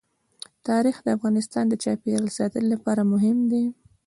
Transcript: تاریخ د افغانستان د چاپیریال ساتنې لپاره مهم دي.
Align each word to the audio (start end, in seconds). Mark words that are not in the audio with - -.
تاریخ 0.67 0.95
د 1.01 1.07
افغانستان 1.17 1.65
د 1.69 1.73
چاپیریال 1.83 2.25
ساتنې 2.37 2.67
لپاره 2.73 3.01
مهم 3.13 3.37
دي. 3.51 3.63